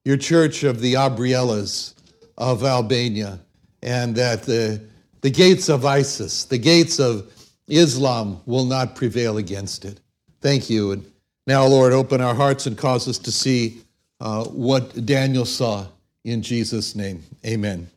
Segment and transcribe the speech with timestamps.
[0.04, 1.94] your church of the Abriellas
[2.38, 3.38] of Albania,
[3.82, 4.80] and that the
[5.22, 7.30] the gates of ISIS, the gates of
[7.68, 10.00] Islam will not prevail against it.
[10.40, 10.92] Thank you.
[10.92, 11.04] And
[11.46, 13.82] now, Lord, open our hearts and cause us to see
[14.20, 15.86] uh, what Daniel saw
[16.24, 17.22] in Jesus' name.
[17.46, 17.88] Amen.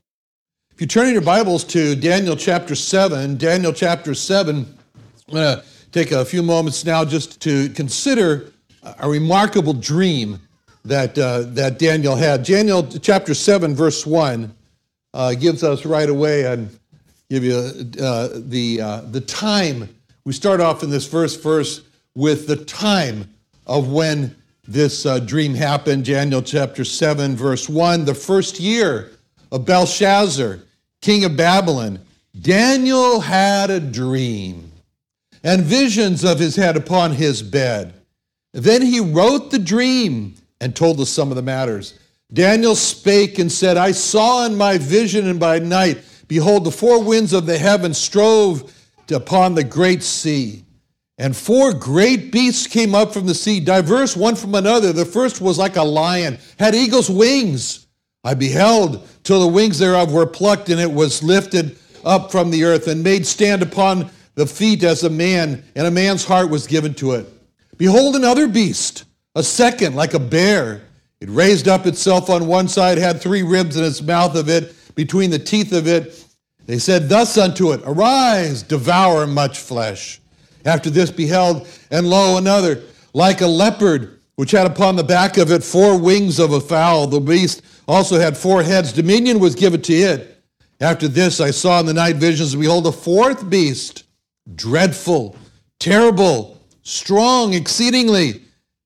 [0.72, 4.66] If you turn in your Bibles to Daniel chapter 7, Daniel chapter 7,
[5.28, 8.52] I'm going to take a few moments now just to consider
[9.00, 10.40] a remarkable dream
[10.86, 12.44] that, uh, that Daniel had.
[12.44, 14.54] Daniel chapter 7, verse 1
[15.14, 16.70] uh, gives us right away and
[17.30, 19.90] give you uh, the, uh, the time.
[20.26, 21.82] We start off in this first verse
[22.16, 23.30] with the time
[23.68, 24.36] of when
[24.68, 26.06] this uh, dream happened.
[26.06, 28.06] Daniel chapter 7, verse 1.
[28.06, 29.12] The first year
[29.52, 30.60] of Belshazzar,
[31.02, 32.00] king of Babylon,
[32.40, 34.72] Daniel had a dream
[35.44, 37.94] and visions of his head upon his bed.
[38.54, 42.00] Then he wrote the dream and told us some of the matters.
[42.32, 47.04] Daniel spake and said, I saw in my vision and by night Behold, the four
[47.04, 48.74] winds of the heaven strove
[49.12, 50.63] upon the great sea.
[51.18, 54.92] And four great beasts came up from the sea, diverse one from another.
[54.92, 57.86] The first was like a lion, had eagle's wings.
[58.24, 62.64] I beheld till the wings thereof were plucked, and it was lifted up from the
[62.64, 66.66] earth, and made stand upon the feet as a man, and a man's heart was
[66.66, 67.28] given to it.
[67.78, 69.04] Behold, another beast,
[69.36, 70.82] a second, like a bear.
[71.20, 74.76] It raised up itself on one side, had three ribs in its mouth of it,
[74.96, 76.26] between the teeth of it.
[76.66, 80.22] They said thus unto it, Arise, devour much flesh.
[80.66, 82.84] After this beheld, and lo, another,
[83.14, 87.08] like a leopard, which had upon the back of it four wings of a fowl.
[87.08, 88.94] The beast also had four heads.
[88.94, 90.44] Dominion was given to it.
[90.80, 94.04] After this, I saw in the night visions, behold, a fourth beast,
[94.56, 95.36] dreadful,
[95.80, 98.42] terrible, strong exceedingly.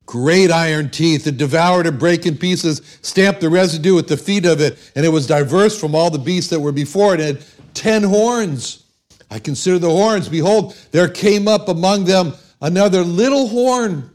[0.08, 1.28] great iron teeth.
[1.28, 5.06] It devoured and brake in pieces, stamped the residue with the feet of it, and
[5.06, 7.20] it was diverse from all the beasts that were before it.
[7.20, 7.46] It had
[7.76, 8.84] ten horns.
[9.30, 10.30] I consider the horns.
[10.30, 14.10] Behold, there came up among them another little horn,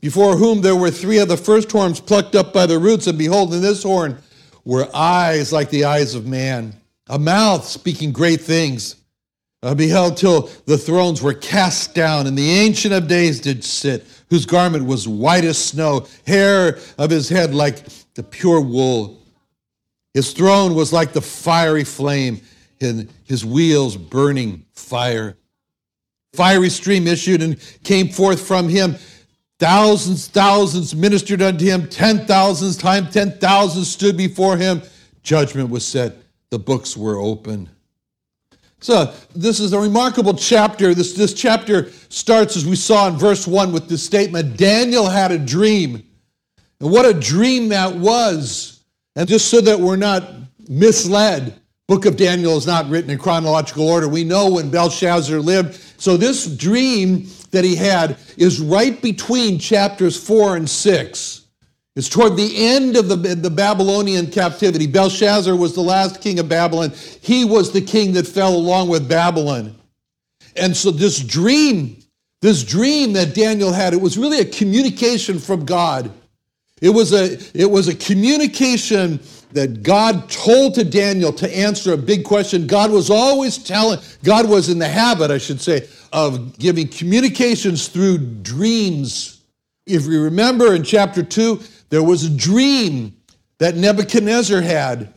[0.00, 3.06] before whom there were three of the first horns plucked up by the roots.
[3.06, 4.18] And behold, in this horn
[4.64, 6.74] were eyes like the eyes of man,
[7.08, 8.96] a mouth speaking great things.
[9.62, 14.06] I beheld till the thrones were cast down, and the Ancient of Days did sit,
[14.30, 17.84] whose garment was white as snow, hair of his head like
[18.14, 19.18] the pure wool.
[20.14, 22.40] His throne was like the fiery flame,
[22.80, 25.36] and his wheels burning fire.
[26.32, 28.96] Fiery stream issued and came forth from him.
[29.58, 31.88] Thousands, thousands ministered unto him.
[31.88, 34.82] Ten thousands times ten thousands stood before him.
[35.22, 36.16] Judgment was set.
[36.50, 37.68] The books were opened.
[38.80, 40.94] So this is a remarkable chapter.
[40.94, 45.30] This, this chapter starts, as we saw in verse 1, with this statement Daniel had
[45.30, 46.02] a dream.
[46.80, 48.82] And what a dream that was.
[49.16, 50.24] And just so that we're not
[50.66, 51.59] misled,
[51.90, 54.08] book of Daniel is not written in chronological order.
[54.08, 55.74] We know when Belshazzar lived.
[56.00, 61.46] So this dream that he had is right between chapters 4 and 6.
[61.96, 64.86] It's toward the end of the, the Babylonian captivity.
[64.86, 66.92] Belshazzar was the last king of Babylon.
[67.22, 69.74] He was the king that fell along with Babylon.
[70.54, 71.96] And so this dream,
[72.40, 76.12] this dream that Daniel had, it was really a communication from God.
[76.80, 79.18] It was a, it was a communication
[79.52, 82.66] that God told to Daniel to answer a big question.
[82.66, 87.88] God was always telling, God was in the habit, I should say, of giving communications
[87.88, 89.40] through dreams.
[89.86, 93.16] If you remember in chapter 2, there was a dream
[93.58, 95.12] that Nebuchadnezzar had.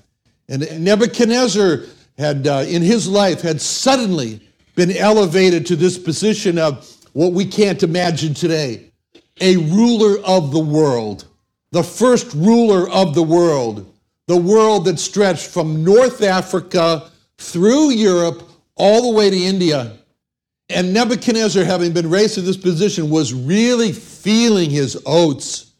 [0.49, 1.81] And Nebuchadnezzar
[2.17, 4.41] had, uh, in his life, had suddenly
[4.75, 8.89] been elevated to this position of what we can't imagine today
[9.41, 11.25] a ruler of the world,
[11.71, 13.92] the first ruler of the world,
[14.27, 19.97] the world that stretched from North Africa through Europe all the way to India.
[20.69, 25.71] And Nebuchadnezzar, having been raised to this position, was really feeling his oats.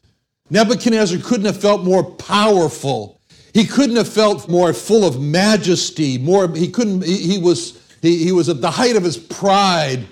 [0.50, 3.20] Nebuchadnezzar couldn't have felt more powerful.
[3.54, 6.18] He couldn't have felt more full of majesty.
[6.18, 7.04] More, he couldn't.
[7.04, 7.80] He, he was.
[8.02, 10.06] He, he was at the height of his pride.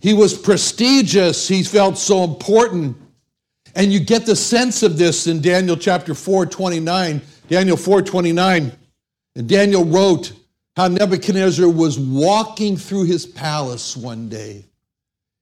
[0.00, 1.48] He was prestigious.
[1.48, 2.98] He felt so important.
[3.74, 7.22] And you get the sense of this in Daniel chapter 4, 29.
[7.48, 8.72] Daniel 4, 29.
[9.36, 10.32] And Daniel wrote
[10.76, 14.64] how Nebuchadnezzar was walking through his palace one day.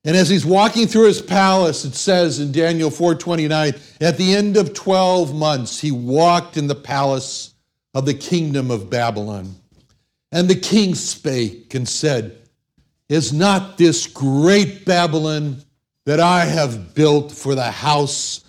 [0.04, 4.56] And as he's walking through his palace, it says in Daniel 4:29, at the end
[4.56, 7.54] of 12 months, he walked in the palace
[7.94, 9.54] of the kingdom of Babylon.
[10.32, 12.36] And the king spake and said,
[13.08, 15.62] Is not this great Babylon
[16.06, 18.42] that I have built for the house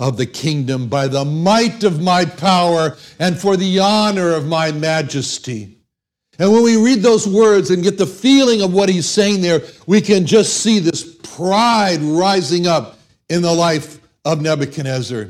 [0.00, 4.72] of the kingdom by the might of my power and for the honor of my
[4.72, 5.76] majesty?
[6.40, 9.60] And when we read those words and get the feeling of what he's saying there,
[9.86, 12.98] we can just see this pride rising up
[13.28, 15.28] in the life of Nebuchadnezzar.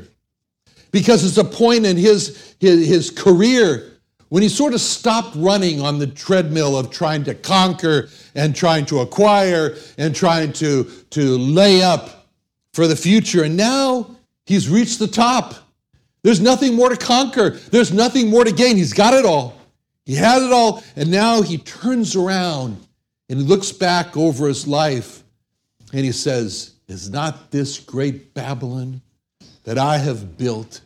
[0.91, 3.91] Because it's a point in his, his, his career
[4.29, 8.85] when he sort of stopped running on the treadmill of trying to conquer and trying
[8.85, 12.29] to acquire and trying to, to lay up
[12.73, 13.43] for the future.
[13.43, 14.15] And now
[14.51, 15.55] he's reached the top.
[16.23, 18.77] There's nothing more to conquer, there's nothing more to gain.
[18.77, 19.57] He's got it all.
[20.05, 22.85] He had it all, and now he turns around
[23.29, 25.23] and he looks back over his life
[25.93, 29.01] and he says, Is not this great Babylon
[29.63, 30.81] that I have built?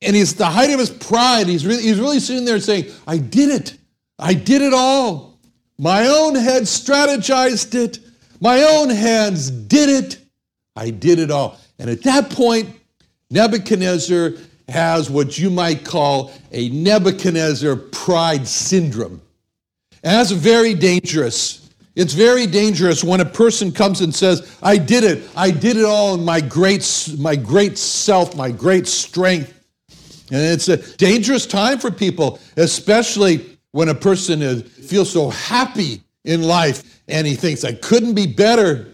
[0.00, 1.48] And he's the height of his pride.
[1.48, 3.76] He's really, he's really sitting there saying, I did it.
[4.18, 5.38] I did it all.
[5.78, 7.98] My own head strategized it.
[8.40, 10.18] My own hands did it.
[10.76, 11.58] I did it all.
[11.78, 12.68] And at that point,
[13.30, 14.32] Nebuchadnezzar
[14.68, 19.20] has what you might call a Nebuchadnezzar pride syndrome.
[20.02, 21.70] And that's very dangerous.
[21.96, 25.28] It's very dangerous when a person comes and says, I did it.
[25.36, 29.54] I did it all in my great, my great self, my great strength.
[30.30, 36.02] And it's a dangerous time for people, especially when a person is, feels so happy
[36.24, 38.88] in life and he thinks, I couldn't be better.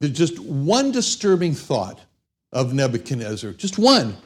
[0.00, 2.00] There's just one disturbing thought
[2.52, 4.16] of Nebuchadnezzar, just one.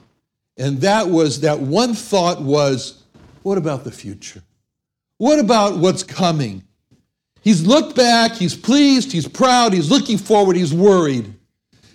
[0.57, 3.03] And that was that one thought was,
[3.43, 4.43] what about the future?
[5.19, 6.63] What about what's coming?
[7.43, 11.35] He's looked back, he's pleased, he's proud, he's looking forward, he's worried.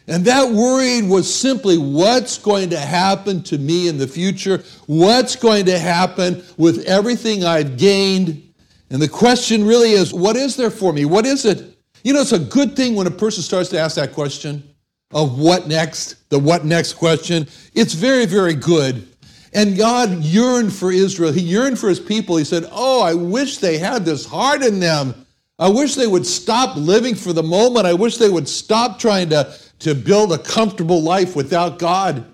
[0.08, 4.64] And that worried was simply what's going to happen to me in the future?
[4.86, 8.54] What's going to happen with everything I've gained?
[8.90, 11.06] And the question really is what is there for me?
[11.06, 11.78] What is it?
[12.04, 14.64] You know, it's a good thing when a person starts to ask that question
[15.12, 17.48] of what next, the what next question.
[17.74, 19.08] It's very, very good.
[19.54, 21.32] And God yearned for Israel.
[21.32, 22.38] He yearned for his people.
[22.38, 25.26] He said, Oh, I wish they had this heart in them.
[25.60, 27.88] I wish they would stop living for the moment.
[27.88, 32.26] I wish they would stop trying to, to build a comfortable life without God.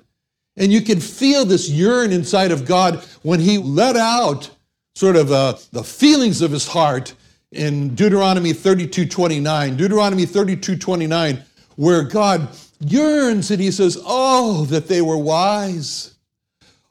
[0.58, 4.50] And you can feel this yearn inside of God when he let out
[4.96, 7.16] sort of uh, the feelings of his heart
[7.52, 9.78] in Deuteronomy 32 29.
[9.78, 11.42] Deuteronomy 32 29,
[11.76, 12.50] where God
[12.84, 16.14] yearns and he says, Oh, that they were wise.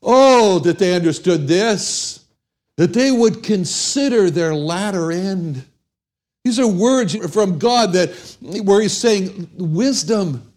[0.02, 2.24] Oh, that they understood this,
[2.76, 5.64] that they would consider their latter end.
[6.44, 10.52] These are words from God that where he's saying wisdom,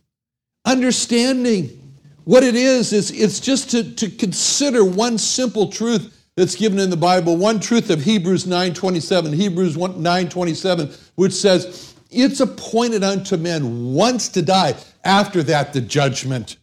[0.66, 1.82] understanding.
[2.24, 6.90] What it is, is it's just to, to consider one simple truth that's given in
[6.90, 13.94] the Bible, one truth of Hebrews 9:27, Hebrews 9:27, which says, "It's appointed unto men
[13.94, 14.74] once to die,
[15.06, 16.58] after that the judgment."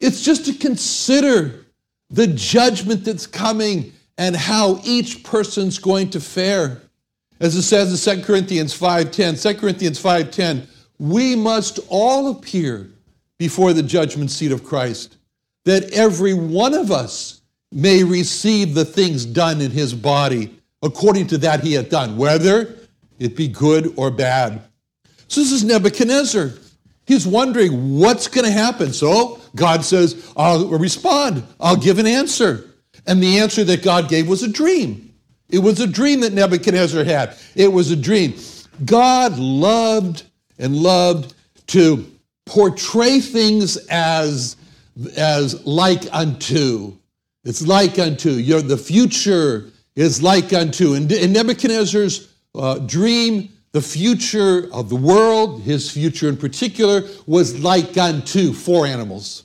[0.00, 1.66] It's just to consider
[2.10, 6.82] the judgment that's coming and how each person's going to fare.
[7.40, 10.68] As it says in 2 Corinthians 5:10, 2 Corinthians 5:10,
[10.98, 12.88] we must all appear
[13.38, 15.16] before the judgment seat of Christ,
[15.64, 17.40] that every one of us
[17.72, 22.76] may receive the things done in his body according to that he hath done, whether
[23.18, 24.62] it be good or bad.
[25.26, 26.52] So this is Nebuchadnezzar.
[27.06, 28.92] He's wondering what's going to happen.
[28.92, 32.70] So God says, I'll respond, I'll give an answer.
[33.06, 35.14] And the answer that God gave was a dream.
[35.50, 37.36] It was a dream that Nebuchadnezzar had.
[37.54, 38.34] It was a dream.
[38.84, 40.24] God loved
[40.58, 41.34] and loved
[41.68, 42.10] to
[42.46, 44.56] portray things as,
[45.16, 46.96] as like unto.
[47.44, 48.30] It's like unto.
[48.30, 50.94] Your, the future is like unto.
[50.94, 57.58] And in Nebuchadnezzar's uh, dream, the future of the world, his future in particular, was
[57.58, 59.42] like unto four animals.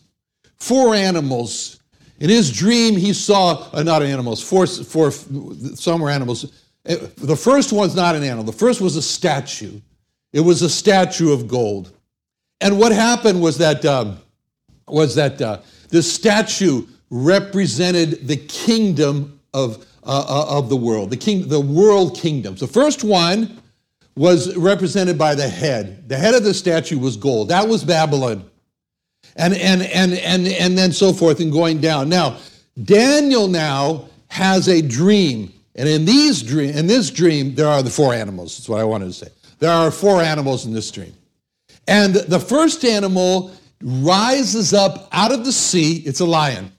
[0.57, 1.79] Four animals.
[2.19, 6.43] In his dream, he saw, uh, not animals, four, four, some were animals.
[6.88, 8.43] Uh, the first one's not an animal.
[8.43, 9.81] The first was a statue.
[10.31, 11.91] It was a statue of gold.
[12.62, 14.19] And what happened was that, um,
[14.88, 21.17] was that uh, the statue represented the kingdom of, uh, uh, of the world, the,
[21.17, 22.59] king, the world kingdoms.
[22.59, 23.59] The first one
[24.19, 26.09] was represented by the head.
[26.09, 27.47] The head of the statue was gold.
[27.47, 28.43] That was Babylon.
[29.38, 32.09] And, and, and, and, and then so forth and going down.
[32.09, 32.38] Now,
[32.83, 35.53] Daniel now has a dream.
[35.75, 38.57] And in, these dream, in this dream, there are the four animals.
[38.57, 39.29] That's what I wanted to say.
[39.59, 41.13] There are four animals in this dream.
[41.88, 46.03] And the first animal rises up out of the sea.
[46.05, 46.73] It's a lion.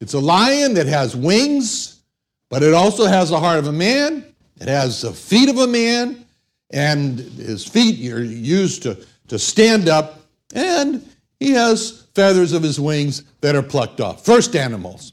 [0.00, 2.02] It's a lion that has wings,
[2.48, 4.24] but it also has the heart of a man.
[4.60, 6.24] It has the feet of a man,
[6.70, 8.98] and his feet are used to,
[9.28, 10.20] to stand up,
[10.54, 11.06] and
[11.40, 14.24] he has feathers of his wings that are plucked off.
[14.24, 15.12] First animals.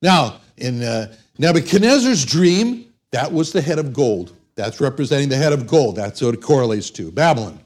[0.00, 4.34] Now, in uh, Nebuchadnezzar's dream, that was the head of gold.
[4.54, 5.96] That's representing the head of gold.
[5.96, 7.58] That's what it correlates to Babylon.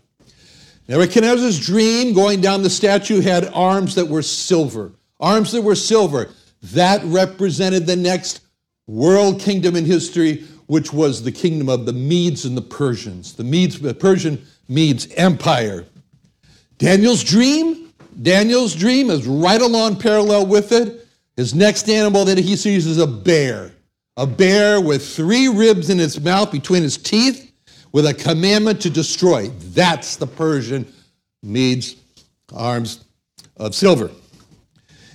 [0.88, 6.30] Nebuchadnezzar's dream going down the statue had arms that were silver arms that were silver.
[6.62, 8.40] That represented the next
[8.86, 13.44] world kingdom in history, which was the kingdom of the Medes and the Persians, the
[13.44, 15.86] Medes, the Persian Medes Empire.
[16.78, 21.06] Daniel's dream, Daniel's dream is right along parallel with it.
[21.36, 23.72] His next animal that he sees is a bear,
[24.16, 27.52] a bear with three ribs in its mouth between his teeth,
[27.92, 29.48] with a commandment to destroy.
[29.48, 30.92] That's the Persian
[31.42, 31.96] Medes
[32.54, 33.04] arms
[33.56, 34.10] of silver.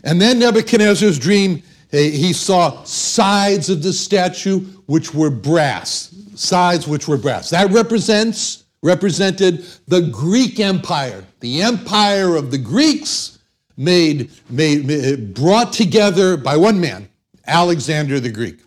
[0.03, 7.07] And then Nebuchadnezzar's dream, he saw sides of the statue which were brass, sides which
[7.07, 7.49] were brass.
[7.49, 13.39] That represents represented the Greek Empire, the empire of the Greeks
[13.77, 17.07] made, made, brought together by one man,
[17.45, 18.59] Alexander the Greek.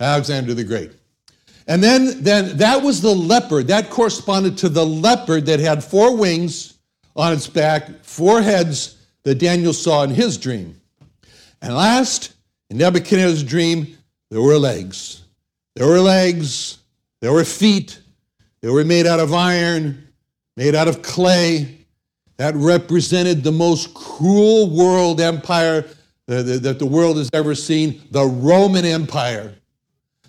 [0.00, 0.92] Alexander the Great.
[1.66, 3.68] And then, then that was the leopard.
[3.68, 6.74] That corresponded to the leopard that had four wings
[7.16, 10.78] on its back, four heads, that Daniel saw in his dream.
[11.64, 12.34] And last,
[12.68, 13.96] in Nebuchadnezzar's dream,
[14.30, 15.22] there were legs.
[15.74, 16.76] There were legs,
[17.22, 17.98] there were feet,
[18.60, 20.06] they were made out of iron,
[20.58, 21.86] made out of clay.
[22.36, 25.86] That represented the most cruel world empire
[26.26, 29.54] that the world has ever seen, the Roman Empire.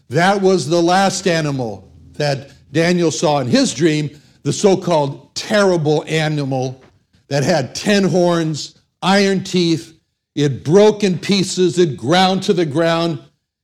[0.08, 6.06] That was the last animal that Daniel saw in his dream, the so called terrible
[6.08, 6.82] animal
[7.28, 9.95] that had 10 horns, iron teeth.
[10.36, 11.80] It broke in pieces.
[11.80, 13.20] It ground to the ground.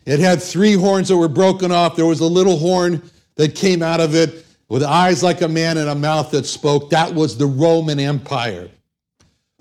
[0.05, 1.95] It had three horns that were broken off.
[1.95, 3.03] There was a little horn
[3.35, 6.89] that came out of it with eyes like a man and a mouth that spoke.
[6.89, 8.69] That was the Roman Empire.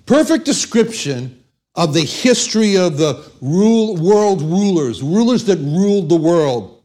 [0.06, 1.42] Perfect description
[1.74, 6.82] of the history of the rule, world rulers, rulers that ruled the world.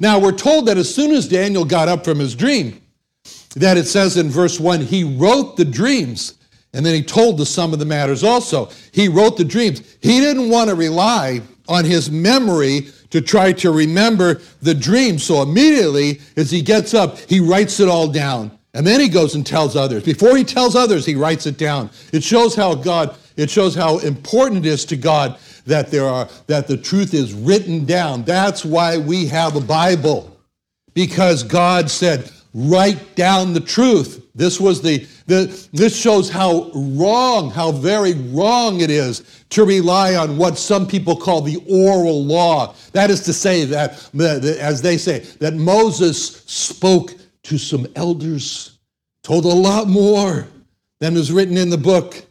[0.00, 2.80] Now, we're told that as soon as Daniel got up from his dream,
[3.56, 6.37] that it says in verse 1, he wrote the dreams.
[6.72, 8.70] And then he told the sum of the matters also.
[8.92, 9.96] He wrote the dreams.
[10.02, 15.18] He didn't want to rely on his memory to try to remember the dream.
[15.18, 18.58] So immediately, as he gets up, he writes it all down.
[18.74, 20.04] And then he goes and tells others.
[20.04, 21.90] Before he tells others, he writes it down.
[22.12, 26.28] It shows how God, it shows how important it is to God that there are
[26.46, 28.24] that the truth is written down.
[28.24, 30.36] That's why we have a Bible.
[30.94, 34.26] Because God said, write down the truth.
[34.38, 40.14] This was the, the this shows how wrong, how very wrong it is to rely
[40.14, 42.72] on what some people call the oral law.
[42.92, 48.78] That is to say that, as they say, that Moses spoke to some elders,
[49.24, 50.46] told a lot more
[51.00, 52.24] than was written in the book.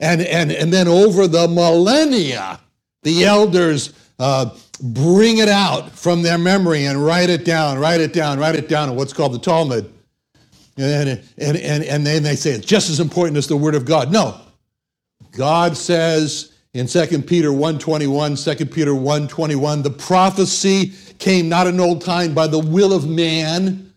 [0.00, 2.60] And, and, and then over the millennia,
[3.04, 4.50] the elders uh,
[4.82, 8.68] bring it out from their memory and write it down, write it down, write it
[8.68, 9.93] down in what's called the Talmud.
[10.76, 13.84] And, and, and, and then they say it's just as important as the Word of
[13.84, 14.10] God.
[14.10, 14.40] No.
[15.32, 22.02] God says in 2 Peter 1.21, 2 Peter 1.21, the prophecy came not in old
[22.02, 23.92] time by the will of man,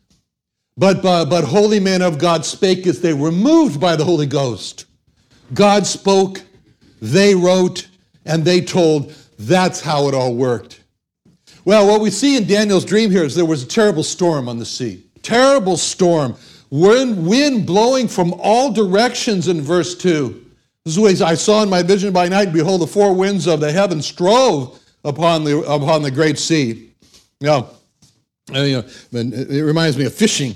[0.78, 4.28] but, but, but holy men of God spake as they were moved by the Holy
[4.28, 4.86] Ghost.
[5.54, 6.42] God spoke,
[7.02, 7.88] they wrote,
[8.26, 9.14] and they told.
[9.40, 10.82] That's how it all worked.
[11.64, 14.58] Well, what we see in Daniel's dream here is there was a terrible storm on
[14.58, 15.04] the sea.
[15.22, 16.36] Terrible storm.
[16.70, 20.46] Wind, wind blowing from all directions in verse 2.
[20.84, 22.54] This is what I saw in my vision by night.
[22.54, 26.92] Behold, the four winds of the heaven strove upon the, upon the great sea.
[27.42, 27.70] Now,
[28.54, 30.56] uh, you know, it reminds me of fishing.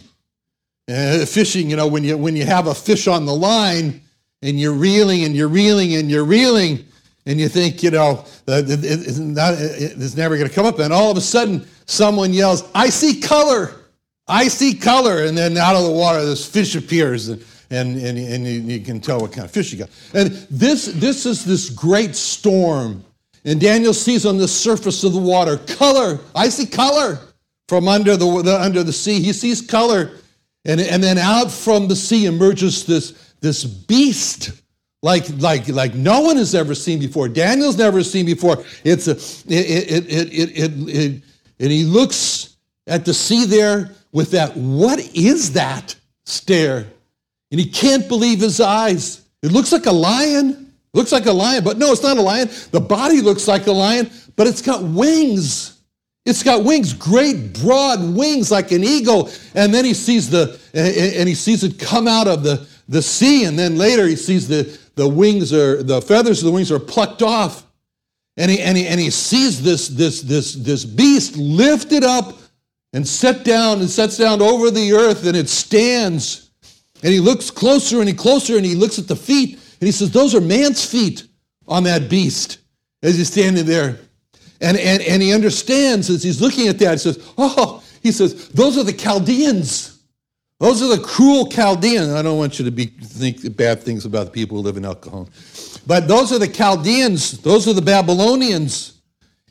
[0.90, 4.02] Uh, fishing, you know, when you, when you have a fish on the line
[4.42, 6.86] and you're reeling and you're reeling and you're reeling,
[7.26, 10.80] and you think, you know, it's, not, it's never going to come up.
[10.80, 13.76] And all of a sudden, someone yells, I see color.
[14.28, 15.24] I see color.
[15.24, 17.30] And then out of the water, this fish appears.
[17.30, 19.90] And, and, and, and you, can tell what kind of fish you got.
[20.14, 23.04] And this, this is this great storm.
[23.46, 26.20] And Daniel sees on the surface of the water color.
[26.36, 27.20] I see color
[27.68, 29.22] from under the, the, under the sea.
[29.22, 30.12] He sees color.
[30.66, 34.62] And, and then out from the sea emerges this, this beast
[35.04, 37.28] like, like, like no one has ever seen before.
[37.28, 38.64] Daniel's never seen before.
[38.84, 41.24] It's a, it, it, it, it, it, it,
[41.60, 42.58] and he looks
[42.88, 45.96] at the sea there with that, what is that
[46.26, 46.88] stare?
[47.52, 49.22] And he can't believe his eyes.
[49.42, 50.74] It looks like a lion.
[50.94, 52.50] It looks like a lion, but no, it's not a lion.
[52.72, 55.82] The body looks like a lion, but it's got wings.
[56.26, 59.32] It's got wings, great broad wings like an eagle.
[59.56, 63.46] And then he sees the and he sees it come out of the, the sea,
[63.46, 66.80] and then later he sees the, the wings are, the feathers of the wings are
[66.80, 67.66] plucked off.
[68.38, 72.38] And he, and he, and he sees this, this, this, this beast lifted up
[72.94, 76.52] and set down and sets down over the earth and it stands.
[77.04, 79.92] And he looks closer and he closer and he looks at the feet and he
[79.92, 81.28] says, Those are man's feet
[81.68, 82.60] on that beast
[83.02, 83.98] as he's standing there.
[84.60, 88.50] And, and, and he understands as he's looking at that, he says, Oh, he says,
[88.50, 90.00] Those are the Chaldeans.
[90.60, 92.14] Those are the cruel Chaldeans.
[92.14, 94.86] I don't want you to be, think bad things about the people who live in
[94.86, 95.28] El Cajon.
[95.88, 97.40] But those are the Chaldeans.
[97.40, 99.01] Those are the Babylonians.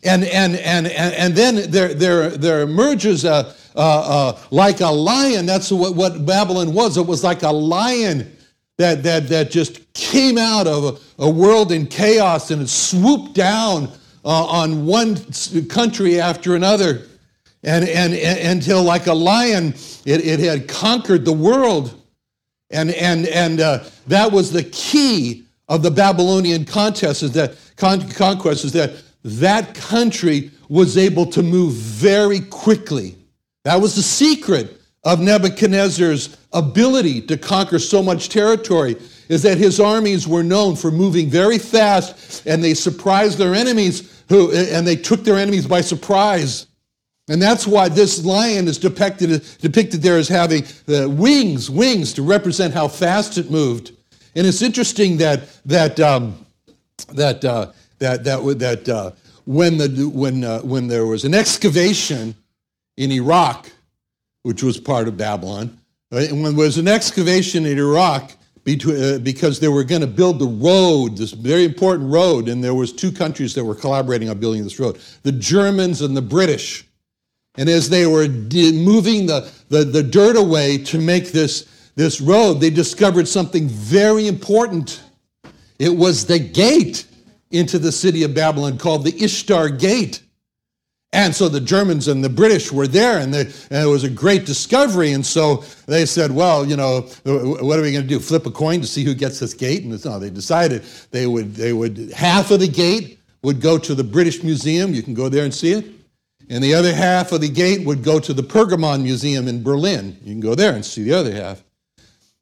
[0.03, 4.89] And, and, and, and, and then there, there, there emerges a, uh, uh, like a
[4.89, 5.47] lion.
[5.47, 6.97] That's what, what Babylon was.
[6.97, 8.37] It was like a lion
[8.79, 10.85] that, that, that just came out of
[11.19, 13.89] a, a world in chaos and it swooped down
[14.25, 15.17] uh, on one
[15.69, 17.07] country after another
[17.63, 19.75] and, and, and until like a lion,
[20.07, 21.95] it, it had conquered the world.
[22.71, 28.09] And, and, and uh, that was the key of the Babylonian contest is that con-
[28.11, 28.93] conquest is that
[29.24, 33.16] that country was able to move very quickly.
[33.64, 38.96] That was the secret of Nebuchadnezzar's ability to conquer so much territory
[39.28, 44.22] is that his armies were known for moving very fast and they surprised their enemies
[44.28, 46.66] who and they took their enemies by surprise.
[47.28, 52.22] And that's why this lion is depicted, depicted there as having the wings, wings to
[52.22, 53.92] represent how fast it moved.
[54.35, 56.44] And it's interesting that that um,
[57.14, 59.13] that uh, that that would that uh,
[59.45, 62.35] when the when uh, when there was an excavation
[62.97, 63.71] in Iraq,
[64.43, 65.79] which was part of Babylon,
[66.11, 68.33] and when there was an excavation in Iraq
[68.65, 72.63] between, uh, because they were going to build the road, this very important road, and
[72.63, 76.23] there was two countries that were collaborating on building this road: the Germans and the
[76.23, 76.85] British.
[77.57, 82.55] And as they were moving the, the, the dirt away to make this, this road,
[82.55, 85.03] they discovered something very important.
[85.81, 87.07] It was the gate
[87.51, 90.23] into the city of Babylon called the Ishtar Gate.
[91.13, 94.11] And so the Germans and the British were there, and, they, and, it was a
[94.11, 95.13] great discovery.
[95.13, 98.21] And so they said, well, you know, what are we going to do?
[98.21, 99.83] Flip a coin to see who gets this gate?
[99.83, 103.95] And no, they decided they would, they would, half of the gate would go to
[103.95, 104.95] the British Museum.
[104.95, 105.85] You can go there and see it.
[106.49, 110.17] And the other half of the gate would go to the Pergamon Museum in Berlin.
[110.23, 111.63] You can go there and see the other half.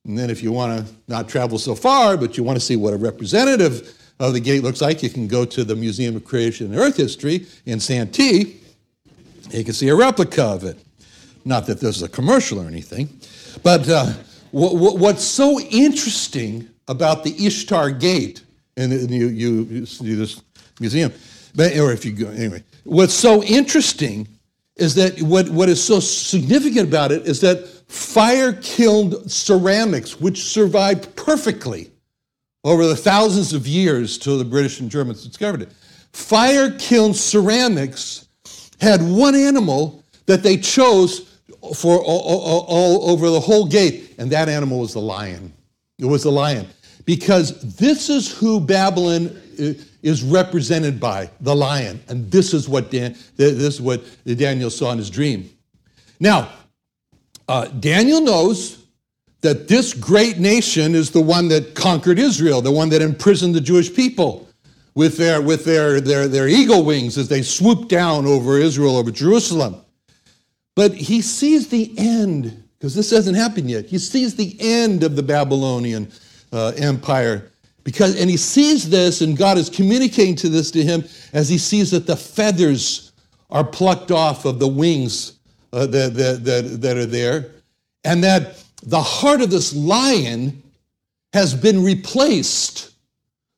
[0.04, 2.76] And then if you want to not travel so far, but you want to see
[2.76, 6.24] what a representative of the gate looks like, you can go to the Museum of
[6.24, 8.60] Creation and Earth History in Santee.
[9.50, 10.78] You can see a replica of it.
[11.44, 13.08] Not that this is a commercial or anything,
[13.62, 14.12] but uh,
[14.50, 18.42] what's so interesting about the Ishtar Gate,
[18.76, 20.42] and you, you, you see this
[20.80, 21.12] museum,
[21.54, 24.28] but, or if you go, anyway, what's so interesting
[24.76, 30.44] is that what, what is so significant about it is that fire killed ceramics, which
[30.44, 31.90] survived perfectly
[32.64, 35.72] over the thousands of years till the British and Germans discovered it.
[36.12, 38.28] Fire kiln ceramics
[38.80, 41.38] had one animal that they chose
[41.74, 45.52] for all, all, all, over the whole gate, and that animal was the lion.
[45.98, 46.66] It was the lion.
[47.04, 49.36] Because this is who Babylon
[50.02, 52.00] is represented by, the lion.
[52.08, 55.50] And this is what, Dan, this is what Daniel saw in his dream.
[56.20, 56.50] Now,
[57.48, 58.84] uh, Daniel knows
[59.40, 63.60] that this great nation is the one that conquered Israel, the one that imprisoned the
[63.60, 64.48] Jewish people
[64.94, 69.12] with their, with their, their, their eagle wings as they swoop down over Israel, over
[69.12, 69.76] Jerusalem.
[70.74, 73.86] But he sees the end, because this hasn't happened yet.
[73.86, 76.10] He sees the end of the Babylonian
[76.52, 77.50] uh, empire.
[77.84, 81.58] Because, and he sees this, and God is communicating to this to him as he
[81.58, 83.12] sees that the feathers
[83.50, 85.38] are plucked off of the wings
[85.72, 87.52] uh, that, that, that, that are there,
[88.04, 90.62] and that the heart of this lion
[91.32, 92.92] has been replaced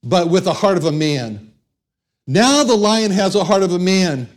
[0.02, 1.52] but with the heart of a man.
[2.26, 4.28] Now the lion has a heart of a man.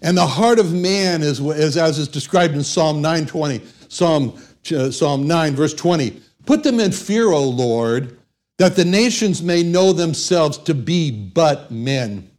[0.00, 4.40] And the heart of man is, is as is described in Psalm 920, Psalm,
[4.72, 6.20] uh, Psalm 9, verse 20.
[6.46, 8.16] Put them in fear, O Lord,
[8.58, 12.30] that the nations may know themselves to be but men.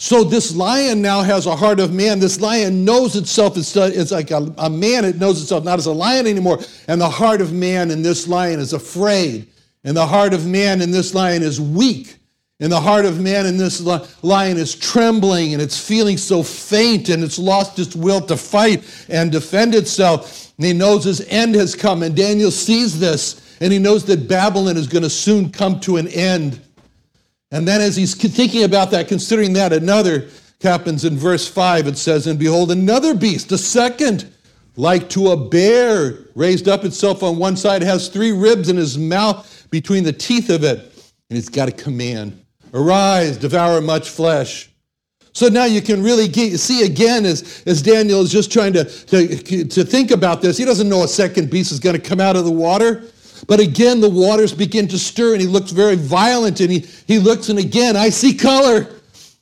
[0.00, 2.20] So this lion now has a heart of man.
[2.20, 5.04] This lion knows itself as it's like a, a man.
[5.04, 6.60] It knows itself not as a lion anymore.
[6.86, 9.48] And the heart of man in this lion is afraid.
[9.82, 12.16] And the heart of man in this lion is weak.
[12.60, 13.80] And the heart of man in this
[14.22, 18.84] lion is trembling and it's feeling so faint and it's lost its will to fight
[19.08, 20.52] and defend itself.
[20.58, 22.04] And he knows his end has come.
[22.04, 25.96] And Daniel sees this and he knows that Babylon is going to soon come to
[25.96, 26.60] an end.
[27.50, 30.28] And then, as he's thinking about that, considering that, another
[30.60, 31.86] happens in verse 5.
[31.86, 34.30] It says, And behold, another beast, a second,
[34.76, 38.98] like to a bear, raised up itself on one side, has three ribs in his
[38.98, 40.78] mouth between the teeth of it.
[41.30, 44.70] And it's got a command Arise, devour much flesh.
[45.32, 48.84] So now you can really get, see again as, as Daniel is just trying to,
[48.84, 50.58] to, to think about this.
[50.58, 53.04] He doesn't know a second beast is going to come out of the water.
[53.46, 57.18] But again, the waters begin to stir, and he looks very violent, and he, he
[57.18, 58.88] looks, and again, I see color.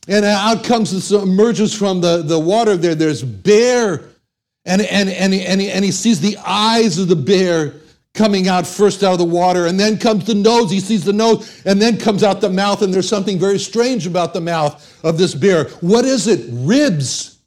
[0.09, 2.95] And out comes this emerges from the, the water there.
[2.95, 4.05] There's bear,
[4.65, 7.75] and, and, and, and, he, and he sees the eyes of the bear
[8.15, 10.71] coming out first out of the water, and then comes the nose.
[10.71, 14.07] He sees the nose, and then comes out the mouth, and there's something very strange
[14.07, 15.65] about the mouth of this bear.
[15.81, 16.47] What is it?
[16.51, 17.39] Ribs,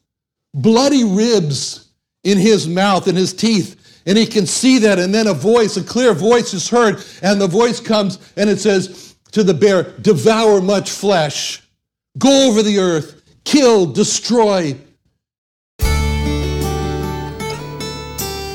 [0.54, 1.88] bloody ribs
[2.24, 3.79] in his mouth and his teeth.
[4.06, 7.40] And he can see that, and then a voice, a clear voice is heard, and
[7.40, 11.62] the voice comes and it says to the bear, Devour much flesh,
[12.18, 14.76] go over the earth, kill, destroy.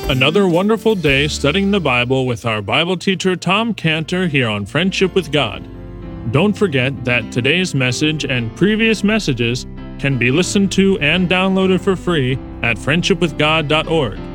[0.08, 5.16] Another wonderful day studying the Bible with our Bible teacher Tom Cantor here on Friendship
[5.16, 5.68] with God.
[6.32, 9.66] Don't forget that today's message and previous messages
[9.98, 14.35] can be listened to and downloaded for free at friendshipwithgod.org.